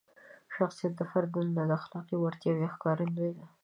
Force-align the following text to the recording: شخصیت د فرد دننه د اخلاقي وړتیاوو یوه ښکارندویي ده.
شخصیت 0.55 0.93
د 0.97 1.01
فرد 1.11 1.29
دننه 1.33 1.63
د 1.67 1.71
اخلاقي 1.79 2.15
وړتیاوو 2.17 2.59
یوه 2.61 2.73
ښکارندویي 2.75 3.33
ده. 3.37 3.45